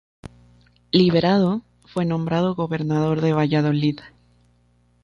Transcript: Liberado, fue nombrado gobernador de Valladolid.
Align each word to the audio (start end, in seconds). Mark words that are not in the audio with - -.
Liberado, 0.91 1.61
fue 1.85 2.05
nombrado 2.05 2.55
gobernador 2.55 3.21
de 3.21 3.33
Valladolid. 3.33 3.99